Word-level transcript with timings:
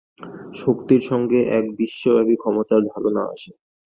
শক্তির 0.53 1.01
সঙ্গে 1.01 1.39
এক 1.57 1.65
বিশ্বব্যাপী 1.79 2.35
ক্ষমতার 2.37 2.81
ধারণা 2.91 3.23
আসে। 3.25 3.51